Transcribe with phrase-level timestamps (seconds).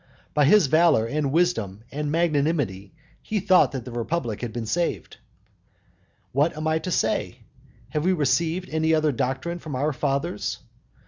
[0.33, 5.17] By his valour, and wisdom, and magnanimity he thought that the republic had been saved.
[6.31, 7.37] What am I to say?
[7.89, 10.57] Have we received any other doctrine from our fathers?